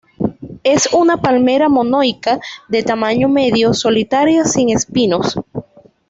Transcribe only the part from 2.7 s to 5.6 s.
tamaño medio, solitaria, sin espinos.